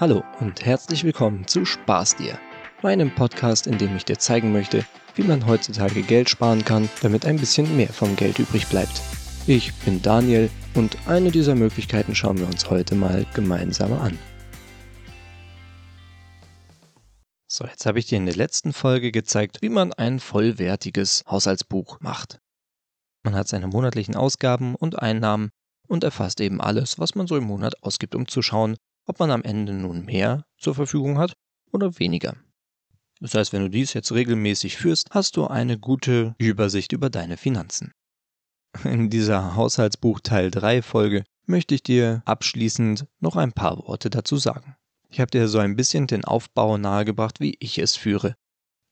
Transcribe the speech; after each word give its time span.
Hallo 0.00 0.24
und 0.40 0.64
herzlich 0.64 1.04
willkommen 1.04 1.46
zu 1.46 1.64
Spaß 1.64 2.16
dir, 2.16 2.36
meinem 2.82 3.14
Podcast, 3.14 3.68
in 3.68 3.78
dem 3.78 3.94
ich 3.94 4.04
dir 4.04 4.18
zeigen 4.18 4.50
möchte, 4.50 4.84
wie 5.14 5.22
man 5.22 5.46
heutzutage 5.46 6.02
Geld 6.02 6.28
sparen 6.28 6.64
kann, 6.64 6.88
damit 7.00 7.24
ein 7.24 7.36
bisschen 7.36 7.76
mehr 7.76 7.90
vom 7.92 8.16
Geld 8.16 8.40
übrig 8.40 8.66
bleibt. 8.66 9.00
Ich 9.46 9.72
bin 9.84 10.02
Daniel 10.02 10.50
und 10.74 10.98
eine 11.06 11.30
dieser 11.30 11.54
Möglichkeiten 11.54 12.16
schauen 12.16 12.38
wir 12.38 12.46
uns 12.48 12.68
heute 12.68 12.96
mal 12.96 13.24
gemeinsam 13.34 13.92
an. 13.92 14.18
So, 17.46 17.64
jetzt 17.64 17.86
habe 17.86 18.00
ich 18.00 18.06
dir 18.06 18.18
in 18.18 18.26
der 18.26 18.34
letzten 18.34 18.72
Folge 18.72 19.12
gezeigt, 19.12 19.62
wie 19.62 19.68
man 19.68 19.92
ein 19.92 20.18
vollwertiges 20.18 21.22
Haushaltsbuch 21.28 22.00
macht. 22.00 22.40
Man 23.22 23.36
hat 23.36 23.46
seine 23.46 23.68
monatlichen 23.68 24.16
Ausgaben 24.16 24.74
und 24.74 24.98
Einnahmen 24.98 25.50
und 25.86 26.02
erfasst 26.02 26.40
eben 26.40 26.60
alles, 26.60 26.98
was 26.98 27.14
man 27.14 27.28
so 27.28 27.36
im 27.36 27.44
Monat 27.44 27.80
ausgibt, 27.84 28.16
um 28.16 28.26
zu 28.26 28.42
schauen, 28.42 28.76
ob 29.06 29.18
man 29.18 29.30
am 29.30 29.42
Ende 29.42 29.72
nun 29.72 30.04
mehr 30.04 30.44
zur 30.58 30.74
Verfügung 30.74 31.18
hat 31.18 31.34
oder 31.72 31.98
weniger. 31.98 32.36
Das 33.20 33.34
heißt, 33.34 33.52
wenn 33.52 33.62
du 33.62 33.70
dies 33.70 33.94
jetzt 33.94 34.12
regelmäßig 34.12 34.76
führst, 34.76 35.10
hast 35.10 35.36
du 35.36 35.46
eine 35.46 35.78
gute 35.78 36.34
Übersicht 36.38 36.92
über 36.92 37.10
deine 37.10 37.36
Finanzen. 37.36 37.92
In 38.84 39.08
dieser 39.08 39.54
Haushaltsbuch 39.54 40.20
Teil 40.20 40.50
3 40.50 40.82
Folge 40.82 41.24
möchte 41.46 41.74
ich 41.74 41.82
dir 41.82 42.22
abschließend 42.24 43.06
noch 43.20 43.36
ein 43.36 43.52
paar 43.52 43.78
Worte 43.78 44.10
dazu 44.10 44.36
sagen. 44.36 44.76
Ich 45.08 45.20
habe 45.20 45.30
dir 45.30 45.46
so 45.46 45.58
ein 45.58 45.76
bisschen 45.76 46.06
den 46.06 46.24
Aufbau 46.24 46.76
nahegebracht, 46.76 47.38
wie 47.38 47.56
ich 47.60 47.78
es 47.78 47.94
führe. 47.94 48.34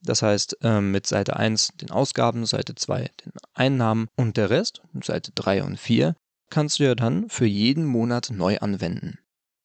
Das 0.04 0.22
heißt, 0.22 0.58
ähm, 0.62 0.90
mit 0.92 1.06
Seite 1.06 1.36
1 1.36 1.72
den 1.80 1.90
Ausgaben, 1.90 2.46
Seite 2.46 2.74
2 2.74 3.10
den 3.24 3.32
Einnahmen 3.54 4.08
und 4.16 4.36
der 4.36 4.50
Rest, 4.50 4.82
Seite 5.02 5.32
3 5.34 5.64
und 5.64 5.78
4, 5.78 6.14
kannst 6.50 6.78
du 6.78 6.84
ja 6.84 6.94
dann 6.94 7.28
für 7.28 7.46
jeden 7.46 7.84
Monat 7.84 8.30
neu 8.30 8.58
anwenden. 8.58 9.18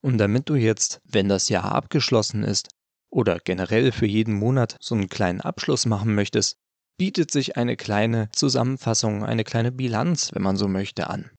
Und 0.04 0.18
damit 0.18 0.50
du 0.50 0.56
jetzt, 0.56 1.02
wenn 1.04 1.30
das 1.30 1.50
Jahr 1.50 1.72
abgeschlossen 1.72 2.44
ist 2.44 2.70
oder 3.10 3.40
generell 3.40 3.92
für 3.92 4.06
jeden 4.06 4.34
Monat 4.34 4.78
so 4.80 4.96
einen 4.96 5.10
kleinen 5.10 5.42
Abschluss 5.42 5.86
machen 5.86 6.14
möchtest, 6.14 6.58
bietet 6.98 7.32
sich 7.32 7.58
eine 7.58 7.76
kleine 7.76 8.30
Zusammenfassung, 8.32 9.24
eine 9.24 9.44
kleine 9.44 9.72
Bilanz, 9.72 10.34
wenn 10.34 10.42
man 10.42 10.58
so 10.58 10.68
möchte, 10.68 11.10
an. 11.10 11.30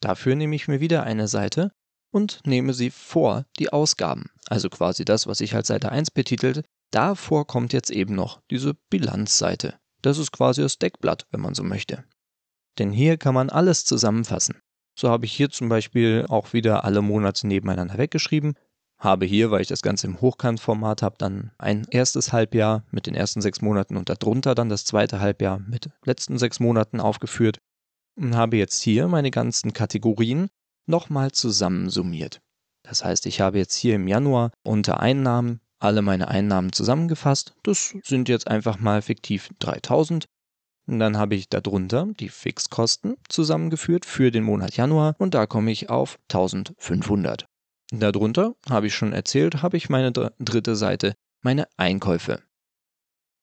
Dafür 0.00 0.34
nehme 0.36 0.56
ich 0.56 0.68
mir 0.68 0.80
wieder 0.80 1.04
eine 1.04 1.28
Seite 1.28 1.72
und 2.12 2.40
nehme 2.46 2.74
sie 2.74 2.90
vor 2.90 3.44
die 3.58 3.72
Ausgaben, 3.72 4.30
also 4.46 4.68
quasi 4.68 5.04
das, 5.04 5.26
was 5.26 5.40
ich 5.40 5.54
als 5.54 5.68
Seite 5.68 5.92
1 5.92 6.10
betitelt. 6.10 6.64
Davor 6.92 7.46
kommt 7.46 7.72
jetzt 7.72 7.90
eben 7.90 8.14
noch 8.14 8.40
diese 8.50 8.74
Bilanzseite. 8.90 9.78
Das 10.02 10.18
ist 10.18 10.32
quasi 10.32 10.62
das 10.62 10.78
Deckblatt, 10.78 11.26
wenn 11.30 11.40
man 11.40 11.54
so 11.54 11.62
möchte. 11.62 12.04
Denn 12.78 12.92
hier 12.92 13.16
kann 13.16 13.34
man 13.34 13.50
alles 13.50 13.84
zusammenfassen. 13.84 14.60
So 14.98 15.10
habe 15.10 15.26
ich 15.26 15.32
hier 15.32 15.50
zum 15.50 15.68
Beispiel 15.68 16.24
auch 16.28 16.52
wieder 16.52 16.84
alle 16.84 17.02
Monate 17.02 17.46
nebeneinander 17.46 17.98
weggeschrieben. 17.98 18.54
Habe 18.98 19.26
hier, 19.26 19.50
weil 19.50 19.60
ich 19.60 19.68
das 19.68 19.82
Ganze 19.82 20.06
im 20.06 20.22
Hochkantformat 20.22 21.02
habe, 21.02 21.16
dann 21.18 21.50
ein 21.58 21.86
erstes 21.90 22.32
Halbjahr 22.32 22.82
mit 22.90 23.06
den 23.06 23.14
ersten 23.14 23.42
sechs 23.42 23.60
Monaten 23.60 23.98
und 23.98 24.08
darunter 24.08 24.54
dann 24.54 24.70
das 24.70 24.86
zweite 24.86 25.20
Halbjahr 25.20 25.58
mit 25.58 25.90
letzten 26.06 26.38
sechs 26.38 26.60
Monaten 26.60 26.98
aufgeführt 27.00 27.58
und 28.16 28.34
habe 28.34 28.56
jetzt 28.56 28.80
hier 28.80 29.06
meine 29.06 29.30
ganzen 29.30 29.74
Kategorien 29.74 30.48
nochmal 30.86 31.30
zusammensummiert. 31.30 32.40
Das 32.82 33.04
heißt, 33.04 33.26
ich 33.26 33.42
habe 33.42 33.58
jetzt 33.58 33.74
hier 33.74 33.96
im 33.96 34.08
Januar 34.08 34.50
unter 34.62 35.00
Einnahmen 35.00 35.60
alle 35.78 36.00
meine 36.00 36.28
Einnahmen 36.28 36.72
zusammengefasst. 36.72 37.54
Das 37.64 37.94
sind 38.02 38.30
jetzt 38.30 38.48
einfach 38.48 38.78
mal 38.78 39.02
fiktiv 39.02 39.50
3000 39.58 40.24
und 40.86 40.98
dann 40.98 41.16
habe 41.16 41.34
ich 41.34 41.48
darunter 41.48 42.08
die 42.18 42.28
Fixkosten 42.28 43.16
zusammengeführt 43.28 44.04
für 44.04 44.30
den 44.30 44.44
Monat 44.44 44.76
Januar 44.76 45.14
und 45.18 45.34
da 45.34 45.46
komme 45.46 45.70
ich 45.70 45.90
auf 45.90 46.18
1500. 46.30 47.46
Darunter, 47.92 48.54
habe 48.68 48.88
ich 48.88 48.94
schon 48.94 49.12
erzählt, 49.12 49.62
habe 49.62 49.76
ich 49.76 49.88
meine 49.88 50.12
dritte 50.12 50.74
Seite, 50.74 51.14
meine 51.42 51.68
Einkäufe. 51.76 52.42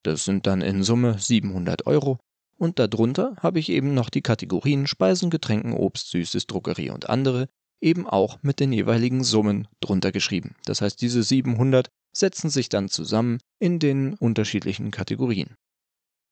Das 0.04 0.26
sind 0.26 0.48
dann 0.48 0.62
in 0.62 0.84
Summe 0.84 1.18
700 1.18 1.88
Euro 1.88 2.20
und 2.58 2.80
darunter 2.80 3.36
habe 3.42 3.60
ich 3.60 3.70
eben 3.70 3.94
noch 3.94 4.10
die 4.10 4.22
Kategorien 4.22 4.88
Speisen, 4.88 5.30
Getränken, 5.30 5.74
Obst, 5.74 6.10
Süßes, 6.10 6.48
Drogerie 6.48 6.90
und 6.90 7.10
andere, 7.10 7.48
eben 7.82 8.08
auch 8.08 8.40
mit 8.42 8.60
den 8.60 8.72
jeweiligen 8.72 9.24
Summen 9.24 9.68
drunter 9.80 10.12
geschrieben. 10.12 10.56
Das 10.66 10.82
heißt, 10.82 11.02
diese 11.02 11.24
700 11.24 11.90
setzen 12.14 12.50
sich 12.50 12.70
dann 12.70 12.90
zusammen 12.90 13.40
in 13.60 13.80
den 13.80 14.14
unterschiedlichen 14.14 14.92
Kategorien. 14.92 15.56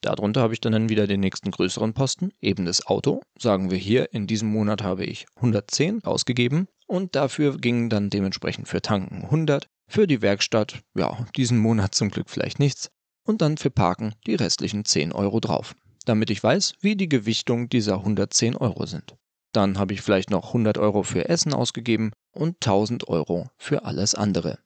Darunter 0.02 0.42
habe 0.42 0.54
ich 0.54 0.62
dann 0.62 0.90
wieder 0.90 1.06
den 1.06 1.20
nächsten 1.20 1.52
größeren 1.52 1.94
Posten, 1.94 2.32
eben 2.42 2.66
das 2.66 2.88
Auto. 2.88 3.22
Sagen 3.38 3.70
wir 3.70 3.78
hier, 3.78 4.14
in 4.14 4.26
diesem 4.26 4.50
Monat 4.50 4.82
habe 4.82 5.06
ich 5.06 5.28
110 5.36 6.04
ausgegeben 6.04 6.68
und 6.88 7.16
dafür 7.16 7.58
gingen 7.58 7.90
dann 7.90 8.10
dementsprechend 8.10 8.68
für 8.68 8.82
Tanken 8.82 9.26
100, 9.26 9.68
für 9.88 10.08
die 10.08 10.24
Werkstatt, 10.24 10.82
ja, 10.96 11.26
diesen 11.36 11.60
Monat 11.60 11.94
zum 11.94 12.10
Glück 12.10 12.30
vielleicht 12.30 12.60
nichts 12.60 12.90
und 13.26 13.42
dann 13.44 13.58
für 13.58 13.70
Parken 13.70 14.16
die 14.26 14.36
restlichen 14.36 14.86
10 14.86 15.12
Euro 15.12 15.40
drauf, 15.40 15.76
damit 16.06 16.32
ich 16.32 16.44
weiß, 16.44 16.74
wie 16.82 16.96
die 16.96 17.10
Gewichtung 17.10 17.70
dieser 17.70 17.98
110 17.98 18.56
Euro 18.56 18.88
sind. 18.88 19.16
Dann 19.54 19.78
habe 19.78 19.94
ich 19.94 20.02
vielleicht 20.02 20.32
noch 20.32 20.48
100 20.48 20.80
Euro 20.80 21.04
für 21.04 21.30
Essen 21.30 21.54
ausgegeben 21.54 22.12
und 22.32 22.56
1000 22.66 23.08
Euro 23.08 23.50
für 23.58 23.86
alles 23.86 24.16
andere. 24.16 24.58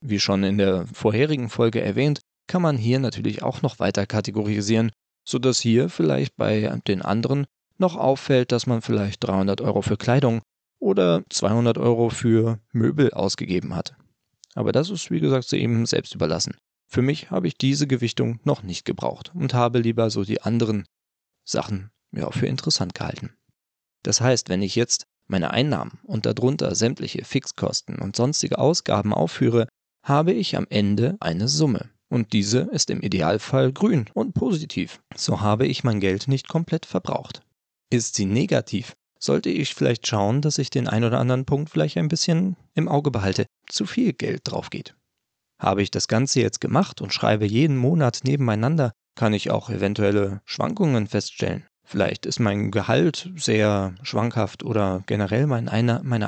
Wie 0.00 0.20
schon 0.20 0.44
in 0.44 0.58
der 0.58 0.86
vorherigen 0.86 1.48
Folge 1.48 1.80
erwähnt, 1.80 2.20
kann 2.48 2.62
man 2.62 2.76
hier 2.76 2.98
natürlich 2.98 3.42
auch 3.42 3.62
noch 3.62 3.78
weiter 3.78 4.06
kategorisieren, 4.06 4.90
sodass 5.24 5.60
hier 5.60 5.88
vielleicht 5.88 6.36
bei 6.36 6.80
den 6.88 7.02
anderen 7.02 7.46
noch 7.76 7.96
auffällt, 7.96 8.50
dass 8.50 8.66
man 8.66 8.82
vielleicht 8.82 9.22
300 9.24 9.60
Euro 9.60 9.82
für 9.82 9.96
Kleidung 9.96 10.42
oder 10.80 11.22
200 11.30 11.78
Euro 11.78 12.08
für 12.10 12.58
Möbel 12.72 13.12
ausgegeben 13.12 13.74
hat. 13.74 13.94
Aber 14.54 14.72
das 14.72 14.90
ist, 14.90 15.10
wie 15.10 15.20
gesagt, 15.20 15.52
eben 15.52 15.86
selbst 15.86 16.14
überlassen. 16.14 16.56
Für 16.90 17.02
mich 17.02 17.30
habe 17.30 17.46
ich 17.46 17.58
diese 17.58 17.86
Gewichtung 17.86 18.40
noch 18.44 18.62
nicht 18.62 18.84
gebraucht 18.84 19.30
und 19.34 19.54
habe 19.54 19.78
lieber 19.78 20.10
so 20.10 20.24
die 20.24 20.40
anderen 20.40 20.86
Sachen 21.44 21.90
ja, 22.12 22.30
für 22.30 22.46
interessant 22.46 22.94
gehalten. 22.94 23.34
Das 24.02 24.20
heißt, 24.20 24.48
wenn 24.48 24.62
ich 24.62 24.74
jetzt 24.74 25.06
meine 25.26 25.50
Einnahmen 25.50 25.98
und 26.04 26.24
darunter 26.24 26.74
sämtliche 26.74 27.24
Fixkosten 27.24 27.96
und 27.98 28.16
sonstige 28.16 28.58
Ausgaben 28.58 29.12
aufführe, 29.12 29.68
habe 30.02 30.32
ich 30.32 30.56
am 30.56 30.66
Ende 30.70 31.18
eine 31.20 31.48
Summe. 31.48 31.90
Und 32.10 32.32
diese 32.32 32.60
ist 32.60 32.90
im 32.90 33.00
Idealfall 33.00 33.72
grün 33.72 34.06
und 34.14 34.34
positiv. 34.34 35.00
So 35.14 35.40
habe 35.40 35.66
ich 35.66 35.84
mein 35.84 36.00
Geld 36.00 36.28
nicht 36.28 36.48
komplett 36.48 36.86
verbraucht. 36.86 37.42
Ist 37.90 38.14
sie 38.14 38.24
negativ, 38.24 38.94
sollte 39.18 39.50
ich 39.50 39.74
vielleicht 39.74 40.06
schauen, 40.06 40.40
dass 40.40 40.58
ich 40.58 40.70
den 40.70 40.88
ein 40.88 41.04
oder 41.04 41.18
anderen 41.18 41.44
Punkt 41.44 41.70
vielleicht 41.70 41.96
ein 41.98 42.08
bisschen 42.08 42.56
im 42.74 42.88
Auge 42.88 43.10
behalte. 43.10 43.46
Zu 43.66 43.84
viel 43.84 44.12
Geld 44.12 44.42
drauf 44.44 44.70
geht. 44.70 44.94
Habe 45.60 45.82
ich 45.82 45.90
das 45.90 46.08
Ganze 46.08 46.40
jetzt 46.40 46.60
gemacht 46.60 47.00
und 47.00 47.12
schreibe 47.12 47.44
jeden 47.44 47.76
Monat 47.76 48.20
nebeneinander, 48.24 48.92
kann 49.16 49.34
ich 49.34 49.50
auch 49.50 49.70
eventuelle 49.70 50.40
Schwankungen 50.44 51.08
feststellen. 51.08 51.66
Vielleicht 51.84 52.26
ist 52.26 52.38
mein 52.38 52.70
Gehalt 52.70 53.30
sehr 53.36 53.94
schwankhaft 54.02 54.62
oder 54.62 55.02
generell 55.06 55.46
meine 55.46 55.70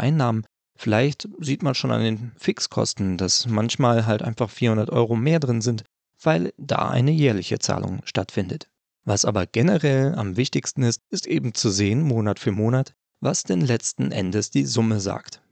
Einnahmen 0.01 0.45
Vielleicht 0.81 1.29
sieht 1.39 1.63
man 1.63 1.75
schon 1.75 1.91
an 1.91 2.01
den 2.01 2.33
Fixkosten, 2.39 3.19
dass 3.19 3.47
manchmal 3.47 4.07
halt 4.07 4.23
einfach 4.23 4.49
400 4.49 4.89
Euro 4.89 5.15
mehr 5.15 5.39
drin 5.39 5.61
sind, 5.61 5.85
weil 6.23 6.55
da 6.57 6.89
eine 6.89 7.11
jährliche 7.11 7.59
Zahlung 7.59 8.01
stattfindet. 8.05 8.67
Was 9.05 9.27
aber 9.27 9.45
generell 9.45 10.15
am 10.15 10.39
wichtigsten 10.39 10.83
ist, 10.83 11.03
ist 11.11 11.27
eben 11.27 11.53
zu 11.53 11.69
sehen, 11.69 12.01
Monat 12.01 12.39
für 12.39 12.53
Monat, 12.53 12.95
was 13.21 13.43
denn 13.43 13.61
letzten 13.61 14.11
Endes 14.11 14.49
die 14.49 14.65
Summe 14.65 15.01
sagt. 15.01 15.43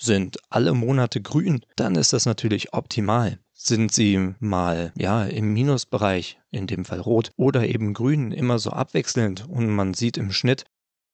Sind 0.00 0.36
alle 0.50 0.72
Monate 0.72 1.20
grün, 1.20 1.62
dann 1.74 1.96
ist 1.96 2.12
das 2.12 2.24
natürlich 2.24 2.72
optimal. 2.72 3.40
Sind 3.54 3.90
sie 3.90 4.34
mal, 4.38 4.92
ja, 4.96 5.24
im 5.24 5.52
Minusbereich, 5.52 6.38
in 6.52 6.68
dem 6.68 6.84
Fall 6.84 7.00
rot, 7.00 7.32
oder 7.36 7.66
eben 7.66 7.92
grün, 7.92 8.30
immer 8.30 8.60
so 8.60 8.70
abwechselnd 8.70 9.48
und 9.48 9.68
man 9.68 9.94
sieht 9.94 10.16
im 10.16 10.30
Schnitt, 10.30 10.64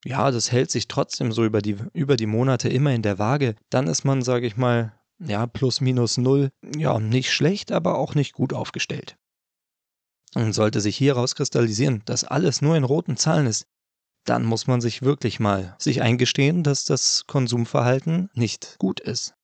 ja, 0.04 0.30
das 0.30 0.50
hält 0.50 0.70
sich 0.70 0.88
trotzdem 0.88 1.32
so 1.32 1.44
über 1.44 1.62
die, 1.62 1.76
über 1.92 2.16
die 2.16 2.26
Monate 2.26 2.68
immer 2.68 2.92
in 2.92 3.02
der 3.02 3.18
Waage, 3.18 3.54
dann 3.70 3.86
ist 3.86 4.04
man, 4.04 4.22
sage 4.22 4.46
ich 4.46 4.56
mal, 4.56 4.92
ja, 5.18 5.46
plus 5.46 5.80
minus 5.80 6.18
null, 6.18 6.50
ja, 6.76 6.98
nicht 6.98 7.32
schlecht, 7.32 7.70
aber 7.70 7.96
auch 7.96 8.14
nicht 8.14 8.32
gut 8.32 8.52
aufgestellt. 8.52 9.16
Und 10.34 10.52
sollte 10.54 10.80
sich 10.80 10.96
hier 10.96 11.14
rauskristallisieren, 11.14 12.02
dass 12.06 12.24
alles 12.24 12.62
nur 12.62 12.76
in 12.76 12.84
roten 12.84 13.16
Zahlen 13.16 13.46
ist, 13.46 13.66
dann 14.24 14.44
muss 14.44 14.66
man 14.66 14.80
sich 14.80 15.02
wirklich 15.02 15.40
mal 15.40 15.76
sich 15.78 16.00
eingestehen, 16.02 16.62
dass 16.62 16.84
das 16.84 17.24
Konsumverhalten 17.26 18.30
nicht 18.34 18.76
gut 18.78 19.00
ist. 19.00 19.34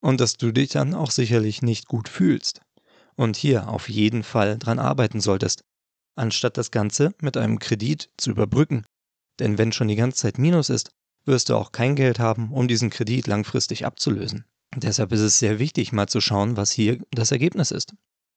Und 0.00 0.20
dass 0.20 0.34
du 0.34 0.52
dich 0.52 0.70
dann 0.70 0.94
auch 0.94 1.10
sicherlich 1.10 1.60
nicht 1.60 1.88
gut 1.88 2.08
fühlst. 2.08 2.60
Und 3.16 3.36
hier 3.36 3.68
auf 3.68 3.88
jeden 3.88 4.22
Fall 4.22 4.56
dran 4.58 4.78
arbeiten 4.78 5.20
solltest, 5.20 5.64
anstatt 6.14 6.56
das 6.56 6.70
Ganze 6.70 7.14
mit 7.20 7.36
einem 7.36 7.58
Kredit 7.58 8.10
zu 8.16 8.30
überbrücken 8.30 8.84
denn 9.40 9.58
wenn 9.58 9.72
schon 9.72 9.88
die 9.88 9.96
ganze 9.96 10.18
Zeit 10.18 10.38
Minus 10.38 10.70
ist, 10.70 10.90
wirst 11.24 11.48
du 11.48 11.56
auch 11.56 11.72
kein 11.72 11.94
Geld 11.94 12.18
haben, 12.18 12.52
um 12.52 12.68
diesen 12.68 12.90
Kredit 12.90 13.26
langfristig 13.26 13.84
abzulösen. 13.84 14.44
Deshalb 14.74 15.12
ist 15.12 15.20
es 15.20 15.38
sehr 15.38 15.58
wichtig, 15.58 15.92
mal 15.92 16.08
zu 16.08 16.20
schauen, 16.20 16.56
was 16.56 16.70
hier 16.70 16.98
das 17.10 17.32
Ergebnis 17.32 17.70
ist. 17.70 17.94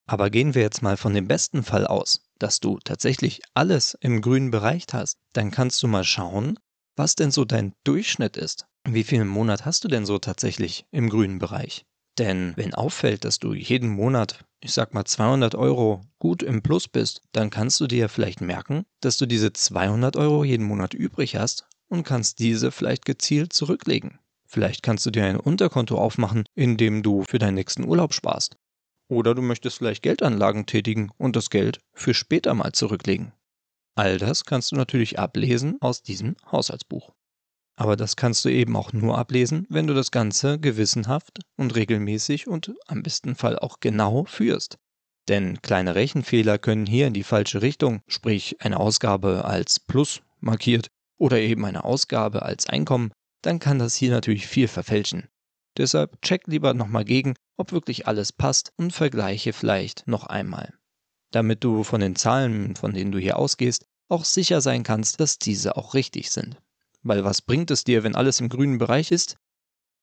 Aber 0.07 0.29
gehen 0.29 0.55
wir 0.55 0.61
jetzt 0.61 0.81
mal 0.81 0.97
von 0.97 1.13
dem 1.13 1.27
besten 1.27 1.63
Fall 1.63 1.85
aus, 1.85 2.21
dass 2.39 2.59
du 2.59 2.79
tatsächlich 2.83 3.41
alles 3.53 3.97
im 4.01 4.21
grünen 4.21 4.51
Bereich 4.51 4.85
hast, 4.93 5.19
dann 5.33 5.51
kannst 5.51 5.81
du 5.83 5.87
mal 5.87 6.03
schauen, 6.03 6.57
was 6.95 7.15
denn 7.15 7.31
so 7.31 7.45
dein 7.45 7.73
Durchschnitt 7.83 8.37
ist. 8.37 8.65
Wie 8.87 9.03
viel 9.03 9.21
im 9.21 9.27
Monat 9.27 9.65
hast 9.65 9.83
du 9.83 9.87
denn 9.87 10.05
so 10.05 10.17
tatsächlich 10.17 10.85
im 10.91 11.09
grünen 11.09 11.39
Bereich? 11.39 11.85
Denn 12.17 12.53
wenn 12.57 12.73
auffällt, 12.73 13.23
dass 13.25 13.39
du 13.39 13.53
jeden 13.53 13.89
Monat, 13.89 14.43
ich 14.59 14.73
sag 14.73 14.93
mal 14.93 15.05
200 15.05 15.55
Euro 15.55 16.01
gut 16.19 16.43
im 16.43 16.61
Plus 16.61 16.87
bist, 16.87 17.21
dann 17.31 17.49
kannst 17.49 17.79
du 17.79 17.87
dir 17.87 18.09
vielleicht 18.09 18.41
merken, 18.41 18.85
dass 18.99 19.17
du 19.17 19.25
diese 19.25 19.53
200 19.53 20.17
Euro 20.17 20.43
jeden 20.43 20.65
Monat 20.65 20.93
übrig 20.93 21.37
hast 21.37 21.67
und 21.87 22.03
kannst 22.03 22.39
diese 22.39 22.71
vielleicht 22.71 23.05
gezielt 23.05 23.53
zurücklegen. 23.53 24.19
Vielleicht 24.45 24.83
kannst 24.83 25.05
du 25.05 25.11
dir 25.11 25.25
ein 25.25 25.39
Unterkonto 25.39 25.97
aufmachen, 25.97 26.43
in 26.55 26.75
dem 26.75 27.03
du 27.03 27.23
für 27.23 27.39
deinen 27.39 27.55
nächsten 27.55 27.85
Urlaub 27.85 28.13
sparst. 28.13 28.57
Oder 29.07 29.33
du 29.33 29.41
möchtest 29.41 29.77
vielleicht 29.77 30.03
Geldanlagen 30.03 30.65
tätigen 30.65 31.09
und 31.17 31.35
das 31.35 31.49
Geld 31.49 31.79
für 31.93 32.13
später 32.13 32.53
mal 32.53 32.73
zurücklegen. 32.73 33.31
All 33.95 34.17
das 34.17 34.45
kannst 34.45 34.71
du 34.71 34.75
natürlich 34.75 35.19
ablesen 35.19 35.77
aus 35.81 36.01
diesem 36.01 36.35
Haushaltsbuch. 36.49 37.13
Aber 37.81 37.95
das 37.95 38.15
kannst 38.15 38.45
du 38.45 38.49
eben 38.49 38.75
auch 38.75 38.93
nur 38.93 39.17
ablesen, 39.17 39.65
wenn 39.67 39.87
du 39.87 39.95
das 39.95 40.11
Ganze 40.11 40.59
gewissenhaft 40.59 41.39
und 41.57 41.75
regelmäßig 41.75 42.47
und 42.47 42.75
am 42.85 43.01
besten 43.01 43.33
Fall 43.33 43.57
auch 43.57 43.79
genau 43.79 44.23
führst. 44.25 44.77
Denn 45.27 45.63
kleine 45.63 45.95
Rechenfehler 45.95 46.59
können 46.59 46.85
hier 46.85 47.07
in 47.07 47.15
die 47.15 47.23
falsche 47.23 47.63
Richtung, 47.63 48.03
sprich 48.05 48.61
eine 48.61 48.79
Ausgabe 48.79 49.45
als 49.45 49.79
Plus 49.79 50.21
markiert 50.41 50.89
oder 51.17 51.39
eben 51.39 51.65
eine 51.65 51.83
Ausgabe 51.83 52.43
als 52.43 52.69
Einkommen, 52.69 53.13
dann 53.41 53.57
kann 53.57 53.79
das 53.79 53.95
hier 53.95 54.11
natürlich 54.11 54.45
viel 54.45 54.67
verfälschen. 54.67 55.27
Deshalb 55.75 56.21
check 56.21 56.45
lieber 56.45 56.75
nochmal 56.75 57.03
gegen, 57.03 57.33
ob 57.57 57.71
wirklich 57.71 58.05
alles 58.05 58.31
passt 58.31 58.73
und 58.77 58.93
vergleiche 58.93 59.53
vielleicht 59.53 60.07
noch 60.07 60.27
einmal. 60.27 60.71
Damit 61.31 61.63
du 61.63 61.83
von 61.83 62.01
den 62.01 62.15
Zahlen, 62.15 62.75
von 62.75 62.93
denen 62.93 63.11
du 63.11 63.17
hier 63.17 63.39
ausgehst, 63.39 63.87
auch 64.07 64.23
sicher 64.23 64.61
sein 64.61 64.83
kannst, 64.83 65.19
dass 65.19 65.39
diese 65.39 65.77
auch 65.77 65.95
richtig 65.95 66.29
sind. 66.29 66.61
Weil 67.03 67.23
was 67.23 67.41
bringt 67.41 67.71
es 67.71 67.83
dir, 67.83 68.03
wenn 68.03 68.15
alles 68.15 68.39
im 68.39 68.49
grünen 68.49 68.77
Bereich 68.77 69.11
ist, 69.11 69.37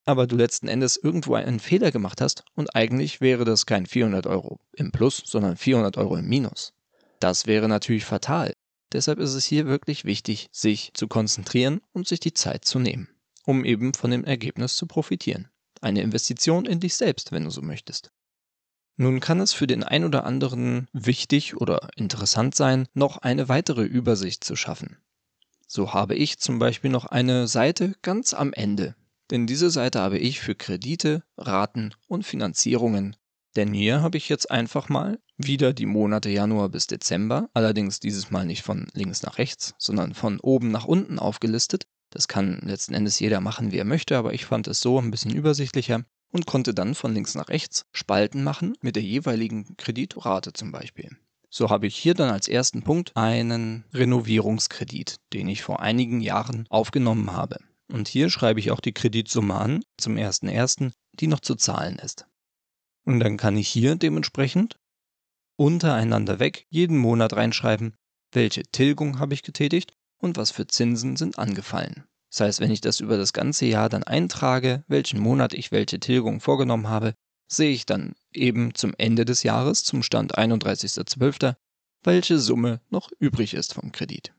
aber 0.05 0.27
du 0.27 0.37
letzten 0.37 0.69
Endes 0.69 0.97
irgendwo 0.97 1.35
einen 1.35 1.61
Fehler 1.61 1.91
gemacht 1.91 2.21
hast 2.21 2.45
und 2.55 2.75
eigentlich 2.75 3.21
wäre 3.21 3.45
das 3.45 3.67
kein 3.67 3.87
400 3.87 4.27
Euro 4.27 4.59
im 4.73 4.91
Plus, 4.91 5.23
sondern 5.27 5.57
400 5.57 5.99
Euro 5.99 6.17
im 6.17 6.27
Minus. 6.27 6.73
Das 7.21 7.47
wäre 7.47 7.69
natürlich 7.69 8.05
fatal. 8.05 8.55
Deshalb 8.93 9.19
ist 9.19 9.35
es 9.35 9.45
hier 9.45 9.67
wirklich 9.67 10.05
wichtig, 10.07 10.49
sich 10.51 10.93
zu 10.95 11.09
konzentrieren 11.09 11.83
und 11.93 12.09
sich 12.09 12.21
die 12.21 12.33
Zeit 12.33 12.65
zu 12.65 12.79
nehmen, 12.79 13.09
um 13.45 13.65
eben 13.65 13.93
von 13.93 14.11
dem 14.11 14.25
Ergebnis 14.25 14.77
zu 14.77 14.87
profitieren. 14.87 15.49
Eine 15.83 16.01
Investition 16.01 16.65
in 16.65 16.81
dich 16.81 16.95
selbst, 16.95 17.31
wenn 17.31 17.45
du 17.45 17.51
so 17.51 17.61
möchtest. 17.61 18.11
Nun 18.97 19.21
kann 19.21 19.41
es 19.41 19.53
für 19.53 19.67
den 19.67 19.85
ein 19.85 20.05
oder 20.05 20.25
anderen 20.25 20.89
wichtig 20.93 21.57
oder 21.57 21.91
interessant 21.97 22.55
sein, 22.55 22.89
noch 22.95 23.19
eine 23.19 23.49
weitere 23.49 23.85
Übersicht 23.85 24.43
zu 24.43 24.57
schaffen. 24.57 24.97
So 25.71 25.93
habe 25.93 26.15
ich 26.15 26.39
zum 26.39 26.59
Beispiel 26.59 26.91
noch 26.91 27.05
eine 27.05 27.47
Seite 27.47 27.95
ganz 28.01 28.33
am 28.33 28.55
Ende. 28.55 28.97
Denn 29.31 29.47
diese 29.47 29.69
Seite 29.71 30.01
habe 30.01 30.19
ich 30.19 30.41
für 30.41 30.55
Kredite, 30.55 31.23
Raten 31.37 31.93
und 32.07 32.25
Finanzierungen. 32.25 33.17
Denn 33.55 33.75
hier 33.75 34.01
habe 34.01 34.17
ich 34.17 34.31
jetzt 34.31 34.51
einfach 34.51 34.89
mal 34.89 35.19
wieder 35.37 35.75
die 35.75 35.87
Monate 35.87 36.31
Januar 36.31 36.71
bis 36.71 36.87
Dezember, 36.87 37.51
allerdings 37.53 38.01
dieses 38.01 38.31
Mal 38.31 38.47
nicht 38.47 38.63
von 38.63 38.89
links 38.95 39.23
nach 39.23 39.37
rechts, 39.37 39.75
sondern 39.79 40.15
von 40.15 40.41
oben 40.41 40.71
nach 40.71 40.87
unten 40.87 41.19
aufgelistet. 41.19 41.87
Das 42.11 42.29
kann 42.29 42.61
letzten 42.63 42.95
Endes 42.95 43.21
jeder 43.21 43.41
machen, 43.41 43.71
wie 43.71 43.79
er 43.79 43.85
möchte, 43.85 44.17
aber 44.17 44.33
ich 44.33 44.47
fand 44.47 44.69
es 44.69 44.81
so 44.81 44.99
ein 44.99 45.11
bisschen 45.11 45.35
übersichtlicher 45.35 46.05
und 46.31 46.47
konnte 46.47 46.73
dann 46.73 46.95
von 46.95 47.13
links 47.13 47.35
nach 47.35 47.51
rechts 47.51 47.85
Spalten 47.93 48.43
machen 48.43 48.75
mit 48.81 48.97
der 48.97 49.03
jeweiligen 49.03 49.77
Kreditrate 49.77 50.55
zum 50.55 50.73
Beispiel. 50.73 51.11
So 51.51 51.71
habe 51.71 51.87
ich 51.87 51.97
hier 51.97 52.15
dann 52.15 52.31
als 52.31 52.49
ersten 52.49 52.83
Punkt 52.83 53.17
einen 53.17 53.85
Renovierungskredit, 53.95 55.17
den 55.33 55.49
ich 55.49 55.63
vor 55.63 55.81
einigen 55.81 56.21
Jahren 56.21 56.67
aufgenommen 56.69 57.33
habe. 57.33 57.59
Und 57.91 58.09
hier 58.09 58.29
schreibe 58.29 58.61
ich 58.61 58.71
auch 58.71 58.81
die 58.81 58.93
Kreditsumme 58.93 59.55
an 59.55 59.83
zum 59.97 60.17
1.1., 60.17 60.93
die 61.15 61.27
noch 61.27 61.41
zu 61.41 61.55
zahlen 61.55 61.99
ist. 61.99 62.27
Und 63.05 63.21
dann 63.21 63.39
kann 63.39 63.57
ich 63.57 63.69
hier 63.69 63.97
dementsprechend 63.97 64.77
untereinander 65.57 66.39
weg 66.39 66.67
jeden 66.69 66.99
Monat 66.99 67.33
reinschreiben, 67.33 67.95
welche 68.33 68.63
Tilgung 68.65 69.19
habe 69.19 69.33
ich 69.33 69.43
getätigt 69.43 69.95
und 70.19 70.37
was 70.37 70.51
für 70.51 70.67
Zinsen 70.67 71.17
sind 71.17 71.39
angefallen. 71.39 72.05
Das 72.31 72.41
heißt, 72.41 72.61
wenn 72.61 72.71
ich 72.71 72.83
das 72.83 73.01
über 73.01 73.17
das 73.17 73.33
ganze 73.33 73.65
Jahr 73.65 73.89
dann 73.89 74.05
eintrage, 74.05 74.85
welchen 74.87 75.19
Monat 75.19 75.55
ich 75.55 75.73
welche 75.73 75.99
Tilgung 75.99 76.41
vorgenommen 76.41 76.89
habe, 76.89 77.15
sehe 77.49 77.73
ich 77.73 77.87
dann 77.87 78.15
eben 78.33 78.75
zum 78.75 78.95
Ende 78.97 79.25
des 79.25 79.43
Jahres, 79.43 79.83
zum 79.83 80.03
Stand 80.03 80.39
31.12., 80.39 81.57
welche 82.05 82.39
Summe 82.39 82.81
noch 82.91 83.11
übrig 83.19 83.55
ist 83.55 83.75
vom 83.75 83.91
Kredit. 83.91 84.33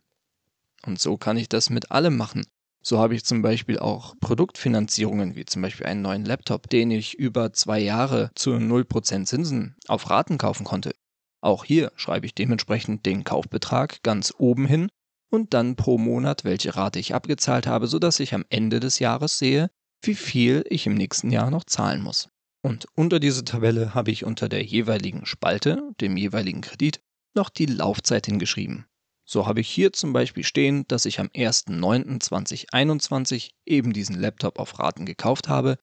Und 0.86 1.00
so 1.00 1.18
kann 1.18 1.36
ich 1.36 1.50
das 1.50 1.70
mit 1.70 1.92
allem 1.92 2.16
machen. 2.16 2.46
So 2.82 3.00
habe 3.00 3.16
ich 3.16 3.26
zum 3.26 3.42
Beispiel 3.42 3.80
auch 3.80 4.16
Produktfinanzierungen, 4.22 5.36
wie 5.36 5.44
zum 5.44 5.62
Beispiel 5.62 5.86
einen 5.86 6.02
neuen 6.02 6.24
Laptop, 6.24 6.70
den 6.70 6.92
ich 6.92 7.16
über 7.16 7.52
zwei 7.52 7.80
Jahre 7.80 8.32
zu 8.36 8.52
0% 8.52 9.26
Zinsen 9.26 9.76
auf 9.88 10.10
Raten 10.10 10.38
kaufen 10.38 10.64
konnte. 10.64 10.94
Auch 11.42 11.66
hier 11.66 11.92
schreibe 11.96 12.26
ich 12.26 12.36
dementsprechend 12.36 13.06
den 13.06 13.24
Kaufbetrag 13.26 14.02
ganz 14.04 14.34
oben 14.38 14.66
hin 14.66 14.90
und 15.30 15.54
dann 15.54 15.76
pro 15.76 15.98
Monat, 15.98 16.46
welche 16.46 16.76
Rate 16.76 17.00
ich 17.00 17.14
abgezahlt 17.14 17.68
habe, 17.68 17.88
sodass 17.88 18.20
ich 18.20 18.34
am 18.34 18.46
Ende 18.50 18.80
des 18.80 19.00
Jahres 19.00 19.38
sehe, 19.38 19.70
wie 20.02 20.16
viel 20.16 20.64
ich 20.70 20.88
im 20.88 20.96
nächsten 20.96 21.32
Jahr 21.32 21.52
noch 21.52 21.66
zahlen 21.66 22.02
muss. 22.02 22.30
Und 22.62 22.88
unter 22.96 23.20
diese 23.20 23.44
Tabelle 23.46 23.94
habe 23.94 24.10
ich 24.12 24.26
unter 24.26 24.50
der 24.50 24.64
jeweiligen 24.64 25.26
Spalte, 25.26 25.82
dem 26.02 26.18
jeweiligen 26.18 26.60
Kredit, 26.62 27.00
noch 27.36 27.50
die 27.50 27.68
Laufzeit 27.68 28.26
hingeschrieben. 28.26 28.88
So 29.26 29.46
habe 29.46 29.62
ich 29.62 29.70
hier 29.70 29.94
zum 29.94 30.12
Beispiel 30.12 30.44
stehen, 30.44 30.88
dass 30.88 31.06
ich 31.06 31.20
am 31.20 31.28
1.9.2021 31.28 33.52
eben 33.66 33.94
diesen 33.94 34.20
Laptop 34.20 34.58
auf 34.58 34.80
Raten 34.80 35.06
gekauft 35.06 35.48
habe 35.48 35.78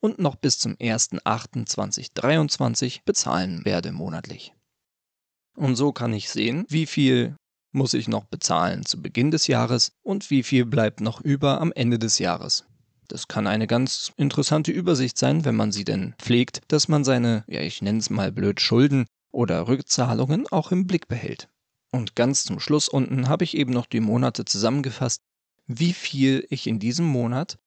und 0.00 0.18
noch 0.18 0.36
bis 0.36 0.58
zum 0.58 0.74
1.8.2023 0.76 3.00
bezahlen 3.04 3.62
werde 3.64 3.92
monatlich. 3.92 4.54
Und 5.54 5.76
so 5.76 5.92
kann 5.92 6.14
ich 6.14 6.30
sehen, 6.30 6.64
wie 6.68 6.86
viel 6.86 7.36
muss 7.72 7.92
ich 7.92 8.08
noch 8.08 8.24
bezahlen 8.24 8.86
zu 8.86 9.02
Beginn 9.02 9.30
des 9.30 9.48
Jahres 9.48 9.92
und 10.02 10.30
wie 10.30 10.42
viel 10.42 10.64
bleibt 10.64 11.00
noch 11.00 11.20
über 11.20 11.60
am 11.60 11.72
Ende 11.72 11.98
des 11.98 12.18
Jahres. 12.18 12.64
Das 13.08 13.26
kann 13.26 13.46
eine 13.46 13.66
ganz 13.66 14.12
interessante 14.16 14.70
Übersicht 14.70 15.16
sein, 15.16 15.46
wenn 15.46 15.56
man 15.56 15.72
sie 15.72 15.84
denn 15.84 16.14
pflegt, 16.18 16.60
dass 16.68 16.88
man 16.88 17.04
seine, 17.04 17.44
ja 17.48 17.62
ich 17.62 17.80
nenne 17.80 17.98
es 17.98 18.10
mal 18.10 18.30
blöd, 18.30 18.60
Schulden 18.60 19.06
oder 19.30 19.66
Rückzahlungen 19.66 20.46
auch 20.48 20.72
im 20.72 20.86
Blick 20.86 21.08
behält. 21.08 21.48
Und 21.90 22.16
ganz 22.16 22.44
zum 22.44 22.60
Schluss 22.60 22.88
unten 22.88 23.28
habe 23.28 23.44
ich 23.44 23.56
eben 23.56 23.72
noch 23.72 23.86
die 23.86 24.00
Monate 24.00 24.44
zusammengefasst, 24.44 25.22
wie 25.66 25.94
viel 25.94 26.46
ich 26.50 26.66
in 26.66 26.78
diesem 26.78 27.06
Monat 27.06 27.58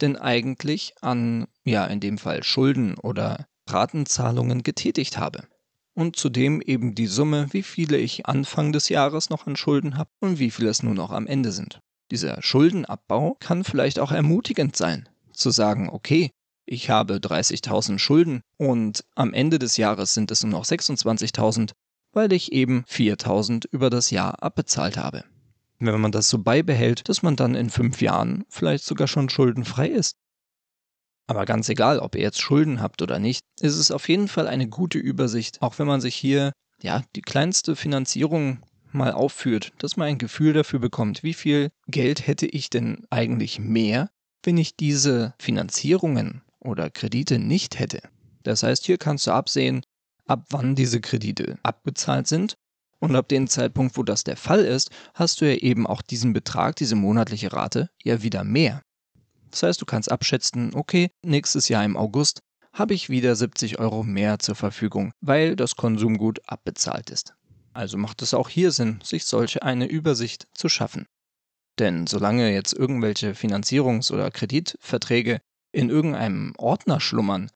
denn 0.00 0.16
eigentlich 0.16 0.94
an, 1.02 1.46
ja 1.64 1.84
in 1.86 2.00
dem 2.00 2.18
Fall 2.18 2.42
Schulden 2.42 2.98
oder 2.98 3.46
Ratenzahlungen 3.68 4.62
getätigt 4.62 5.18
habe. 5.18 5.46
Und 5.94 6.16
zudem 6.16 6.60
eben 6.60 6.94
die 6.94 7.06
Summe, 7.06 7.48
wie 7.52 7.62
viele 7.62 7.96
ich 7.96 8.26
Anfang 8.26 8.72
des 8.72 8.88
Jahres 8.90 9.30
noch 9.30 9.46
an 9.46 9.56
Schulden 9.56 9.96
habe 9.96 10.10
und 10.20 10.38
wie 10.38 10.50
viele 10.50 10.68
es 10.68 10.82
nur 10.82 10.94
noch 10.94 11.10
am 11.10 11.26
Ende 11.26 11.52
sind. 11.52 11.80
Dieser 12.10 12.40
Schuldenabbau 12.40 13.36
kann 13.40 13.64
vielleicht 13.64 13.98
auch 13.98 14.12
ermutigend 14.12 14.76
sein, 14.76 15.08
zu 15.32 15.50
sagen, 15.50 15.88
okay, 15.90 16.30
ich 16.64 16.90
habe 16.90 17.16
30.000 17.16 17.98
Schulden 17.98 18.42
und 18.56 19.04
am 19.14 19.32
Ende 19.32 19.58
des 19.58 19.76
Jahres 19.76 20.14
sind 20.14 20.30
es 20.30 20.42
nur 20.42 20.52
noch 20.52 20.64
26.000, 20.64 21.72
weil 22.12 22.32
ich 22.32 22.52
eben 22.52 22.84
4.000 22.88 23.66
über 23.70 23.90
das 23.90 24.10
Jahr 24.10 24.42
abbezahlt 24.42 24.96
habe. 24.96 25.24
Wenn 25.78 26.00
man 26.00 26.12
das 26.12 26.30
so 26.30 26.38
beibehält, 26.38 27.08
dass 27.08 27.22
man 27.22 27.36
dann 27.36 27.54
in 27.54 27.70
fünf 27.70 28.00
Jahren 28.00 28.44
vielleicht 28.48 28.84
sogar 28.84 29.06
schon 29.06 29.28
schuldenfrei 29.28 29.88
ist. 29.88 30.16
Aber 31.28 31.44
ganz 31.44 31.68
egal, 31.68 31.98
ob 31.98 32.14
ihr 32.14 32.22
jetzt 32.22 32.40
Schulden 32.40 32.80
habt 32.80 33.02
oder 33.02 33.18
nicht, 33.18 33.44
ist 33.60 33.76
es 33.76 33.90
auf 33.90 34.08
jeden 34.08 34.28
Fall 34.28 34.46
eine 34.46 34.68
gute 34.68 34.98
Übersicht, 34.98 35.60
auch 35.60 35.78
wenn 35.78 35.86
man 35.86 36.00
sich 36.00 36.14
hier 36.14 36.52
ja 36.80 37.02
die 37.14 37.22
kleinste 37.22 37.76
Finanzierung 37.76 38.62
mal 38.92 39.12
aufführt, 39.12 39.72
dass 39.78 39.96
man 39.96 40.08
ein 40.08 40.18
Gefühl 40.18 40.52
dafür 40.52 40.78
bekommt, 40.78 41.22
wie 41.22 41.34
viel 41.34 41.70
Geld 41.86 42.26
hätte 42.26 42.46
ich 42.46 42.70
denn 42.70 43.06
eigentlich 43.10 43.58
mehr, 43.58 44.10
wenn 44.42 44.58
ich 44.58 44.76
diese 44.76 45.34
Finanzierungen 45.38 46.42
oder 46.60 46.90
Kredite 46.90 47.38
nicht 47.38 47.78
hätte. 47.78 48.00
Das 48.42 48.62
heißt, 48.62 48.86
hier 48.86 48.98
kannst 48.98 49.26
du 49.26 49.32
absehen, 49.32 49.82
ab 50.26 50.46
wann 50.50 50.74
diese 50.74 51.00
Kredite 51.00 51.58
abgezahlt 51.62 52.26
sind. 52.26 52.56
Und 52.98 53.14
ab 53.14 53.28
dem 53.28 53.46
Zeitpunkt, 53.46 53.98
wo 53.98 54.02
das 54.02 54.24
der 54.24 54.38
Fall 54.38 54.64
ist, 54.64 54.90
hast 55.12 55.40
du 55.40 55.44
ja 55.44 55.56
eben 55.56 55.86
auch 55.86 56.00
diesen 56.00 56.32
Betrag, 56.32 56.76
diese 56.76 56.96
monatliche 56.96 57.52
Rate, 57.52 57.90
ja 58.02 58.22
wieder 58.22 58.42
mehr. 58.42 58.82
Das 59.50 59.62
heißt, 59.62 59.80
du 59.80 59.84
kannst 59.84 60.10
abschätzen, 60.10 60.74
okay, 60.74 61.10
nächstes 61.22 61.68
Jahr 61.68 61.84
im 61.84 61.96
August 61.96 62.40
habe 62.72 62.94
ich 62.94 63.10
wieder 63.10 63.36
70 63.36 63.78
Euro 63.78 64.02
mehr 64.02 64.38
zur 64.38 64.54
Verfügung, 64.54 65.12
weil 65.20 65.56
das 65.56 65.76
Konsumgut 65.76 66.40
abbezahlt 66.46 67.10
ist. 67.10 67.34
Also 67.76 67.98
macht 67.98 68.22
es 68.22 68.32
auch 68.32 68.48
hier 68.48 68.72
Sinn, 68.72 69.00
sich 69.04 69.26
solche 69.26 69.62
eine 69.62 69.84
Übersicht 69.84 70.48
zu 70.54 70.70
schaffen. 70.70 71.06
Denn 71.78 72.06
solange 72.06 72.50
jetzt 72.50 72.72
irgendwelche 72.72 73.32
Finanzierungs- 73.34 74.10
oder 74.10 74.30
Kreditverträge 74.30 75.42
in 75.72 75.90
irgendeinem 75.90 76.54
Ordner 76.56 77.00
schlummern, 77.00 77.50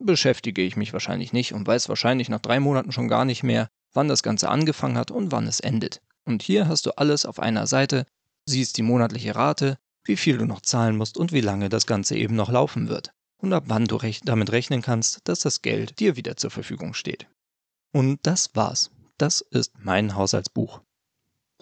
beschäftige 0.00 0.62
ich 0.62 0.76
mich 0.76 0.92
wahrscheinlich 0.92 1.32
nicht 1.32 1.52
und 1.54 1.68
weiß 1.68 1.88
wahrscheinlich 1.88 2.28
nach 2.28 2.40
drei 2.40 2.58
Monaten 2.58 2.90
schon 2.90 3.06
gar 3.06 3.24
nicht 3.24 3.44
mehr, 3.44 3.68
wann 3.92 4.08
das 4.08 4.24
Ganze 4.24 4.48
angefangen 4.48 4.98
hat 4.98 5.12
und 5.12 5.30
wann 5.30 5.46
es 5.46 5.60
endet. 5.60 6.00
Und 6.24 6.42
hier 6.42 6.66
hast 6.66 6.86
du 6.86 6.90
alles 6.96 7.24
auf 7.24 7.38
einer 7.38 7.68
Seite, 7.68 8.06
siehst 8.46 8.76
die 8.76 8.82
monatliche 8.82 9.36
Rate, 9.36 9.78
wie 10.02 10.16
viel 10.16 10.36
du 10.36 10.46
noch 10.46 10.62
zahlen 10.62 10.96
musst 10.96 11.16
und 11.16 11.30
wie 11.30 11.42
lange 11.42 11.68
das 11.68 11.86
Ganze 11.86 12.16
eben 12.16 12.34
noch 12.34 12.50
laufen 12.50 12.88
wird. 12.88 13.12
Und 13.40 13.52
ab 13.52 13.64
wann 13.68 13.84
du 13.84 13.94
rech 13.94 14.20
damit 14.24 14.50
rechnen 14.50 14.82
kannst, 14.82 15.20
dass 15.28 15.38
das 15.38 15.62
Geld 15.62 16.00
dir 16.00 16.16
wieder 16.16 16.36
zur 16.36 16.50
Verfügung 16.50 16.92
steht. 16.92 17.28
Und 17.92 18.18
das 18.24 18.50
war's. 18.54 18.90
Das 19.20 19.42
ist 19.42 19.72
mein 19.78 20.14
Haushaltsbuch. 20.14 20.80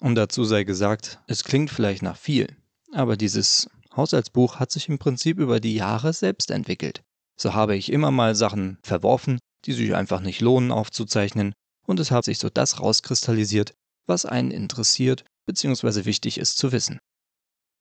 Und 0.01 0.15
dazu 0.15 0.45
sei 0.45 0.63
gesagt, 0.63 1.19
es 1.27 1.43
klingt 1.43 1.71
vielleicht 1.71 2.03
nach 2.03 2.17
viel, 2.17 2.57
aber 2.93 3.17
dieses 3.17 3.69
Haushaltsbuch 3.97 4.61
hat 4.61 4.71
sich 4.71 4.89
im 4.89 5.01
Prinzip 5.01 5.41
über 5.41 5.59
die 5.59 5.75
Jahre 5.75 6.13
selbst 6.13 6.53
entwickelt. 6.53 7.03
So 7.37 7.55
habe 7.55 7.75
ich 7.75 7.91
immer 7.91 8.13
mal 8.13 8.37
Sachen 8.37 8.79
verworfen, 8.85 9.41
die 9.65 9.73
sich 9.73 9.97
einfach 9.97 10.21
nicht 10.21 10.41
lohnen 10.41 10.71
aufzuzeichnen, 10.71 11.53
und 11.85 11.99
es 11.99 12.13
hat 12.13 12.27
sich 12.27 12.39
so 12.39 12.49
das 12.49 12.79
rauskristallisiert, 12.79 13.75
was 14.07 14.25
einen 14.25 14.53
interessiert 14.53 15.25
bzw. 15.47 16.05
wichtig 16.05 16.39
ist 16.39 16.59
zu 16.59 16.71
wissen. 16.71 17.01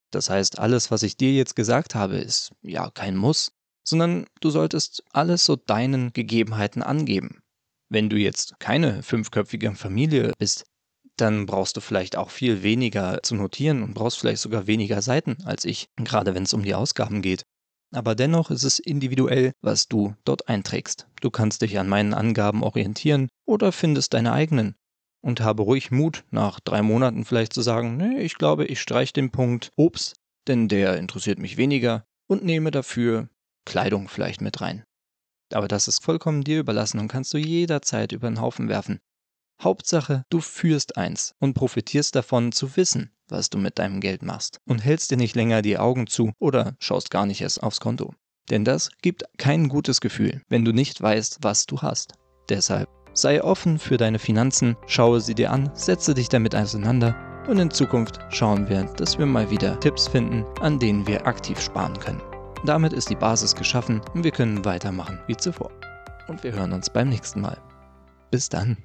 Das 0.10 0.32
heißt, 0.32 0.58
alles, 0.58 0.90
was 0.90 1.04
ich 1.04 1.18
dir 1.18 1.34
jetzt 1.34 1.56
gesagt 1.56 1.94
habe, 1.94 2.18
ist 2.18 2.52
ja 2.64 2.90
kein 2.90 3.16
Muss, 3.16 3.52
sondern 3.88 4.26
du 4.42 4.50
solltest 4.50 5.04
alles 5.14 5.46
so 5.46 5.56
deinen 5.56 6.14
Gegebenheiten 6.14 6.82
angeben. 6.82 7.44
Wenn 7.90 8.10
du 8.10 8.18
jetzt 8.18 8.60
keine 8.60 9.02
fünfköpfige 9.04 9.74
Familie 9.76 10.34
bist, 10.38 10.66
dann 11.16 11.46
brauchst 11.46 11.78
du 11.78 11.82
vielleicht 11.82 12.16
auch 12.16 12.30
viel 12.30 12.64
weniger 12.64 13.22
zu 13.24 13.36
notieren 13.36 13.82
und 13.82 13.94
brauchst 13.94 14.20
vielleicht 14.20 14.42
sogar 14.42 14.68
weniger 14.68 15.02
Seiten 15.02 15.38
als 15.46 15.66
ich, 15.66 15.88
gerade 15.96 16.36
wenn 16.36 16.44
es 16.44 16.54
um 16.54 16.64
die 16.64 16.76
Ausgaben 16.76 17.22
geht. 17.22 17.44
Aber 17.94 18.16
dennoch 18.16 18.52
ist 18.52 18.64
es 18.64 18.80
individuell, 18.80 19.54
was 19.62 19.88
du 19.88 20.16
dort 20.26 20.50
einträgst. 20.50 21.08
Du 21.22 21.32
kannst 21.32 21.62
dich 21.62 21.80
an 21.80 21.88
meinen 21.88 22.14
Angaben 22.14 22.64
orientieren 22.64 23.30
oder 23.46 23.72
findest 23.72 24.14
deine 24.14 24.34
eigenen. 24.34 24.76
Und 25.22 25.42
habe 25.42 25.64
ruhig 25.64 25.90
Mut, 25.90 26.24
nach 26.30 26.60
drei 26.60 26.82
Monaten 26.82 27.26
vielleicht 27.26 27.54
zu 27.54 27.62
sagen, 27.62 27.98
nee, 27.98 28.20
ich 28.20 28.36
glaube, 28.36 28.66
ich 28.66 28.80
streiche 28.80 29.14
den 29.14 29.32
Punkt 29.32 29.72
Obst, 29.76 30.16
denn 30.48 30.68
der 30.68 30.98
interessiert 30.98 31.40
mich 31.40 31.58
weniger 31.58 32.06
und 32.28 32.44
nehme 32.44 32.72
dafür 32.72 33.30
Kleidung 33.66 34.10
vielleicht 34.10 34.42
mit 34.42 34.62
rein. 34.62 34.84
Aber 35.54 35.68
das 35.68 35.88
ist 35.88 36.04
vollkommen 36.04 36.44
dir 36.44 36.60
überlassen 36.60 37.00
und 37.00 37.08
kannst 37.08 37.34
du 37.34 37.38
jederzeit 37.38 38.12
über 38.12 38.30
den 38.30 38.42
Haufen 38.42 38.70
werfen. 38.70 39.00
Hauptsache, 39.62 40.24
du 40.30 40.40
führst 40.40 40.98
eins 40.98 41.34
und 41.40 41.56
profitierst 41.56 42.16
davon 42.16 42.52
zu 42.52 42.76
wissen, 42.76 43.12
was 43.28 43.50
du 43.50 43.58
mit 43.58 43.80
deinem 43.80 44.02
Geld 44.02 44.22
machst 44.22 44.60
und 44.66 44.84
hältst 44.84 45.10
dir 45.10 45.18
nicht 45.18 45.36
länger 45.36 45.62
die 45.62 45.78
Augen 45.78 46.08
zu 46.08 46.32
oder 46.40 46.76
schaust 46.80 47.10
gar 47.10 47.26
nicht 47.26 47.42
erst 47.42 47.64
aufs 47.64 47.80
Konto. 47.80 48.14
Denn 48.50 48.64
das 48.64 48.90
gibt 49.02 49.24
kein 49.38 49.68
gutes 49.68 50.00
Gefühl, 50.00 50.42
wenn 50.48 50.64
du 50.64 50.72
nicht 50.72 51.02
weißt, 51.02 51.40
was 51.42 51.66
du 51.66 51.82
hast. 51.82 52.14
Deshalb 52.50 52.90
sei 53.14 53.44
offen 53.44 53.80
für 53.80 53.98
deine 53.98 54.20
Finanzen, 54.20 54.78
schaue 54.86 55.22
sie 55.22 55.36
dir 55.36 55.52
an, 55.52 55.72
setze 55.74 56.14
dich 56.14 56.30
damit 56.30 56.56
auseinander 56.56 57.16
und 57.48 57.58
in 57.60 57.72
Zukunft 57.72 58.20
schauen 58.30 58.70
wir, 58.70 58.84
dass 58.84 59.18
wir 59.18 59.26
mal 59.26 59.50
wieder 59.50 59.80
Tipps 59.80 60.08
finden, 60.08 60.46
an 60.62 60.80
denen 60.80 61.08
wir 61.08 61.26
aktiv 61.26 61.60
sparen 61.60 61.98
können. 62.00 62.22
Damit 62.66 62.94
ist 62.94 63.10
die 63.10 63.16
Basis 63.16 63.56
geschaffen 63.56 64.02
und 64.14 64.24
wir 64.24 64.32
können 64.32 64.66
weitermachen 64.66 65.20
wie 65.28 65.38
zuvor. 65.38 65.72
Und 66.28 66.44
wir 66.44 66.52
hören 66.54 66.74
uns 66.74 66.90
beim 66.90 67.10
nächsten 67.10 67.42
Mal. 67.42 67.58
Bis 68.32 68.50
dann. 68.50 68.78